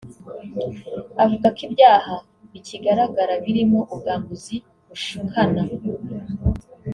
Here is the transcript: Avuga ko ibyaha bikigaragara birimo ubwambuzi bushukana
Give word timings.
Avuga 1.23 1.47
ko 1.55 1.59
ibyaha 1.67 2.13
bikigaragara 2.51 3.33
birimo 3.43 3.79
ubwambuzi 3.93 4.55
bushukana 4.87 5.61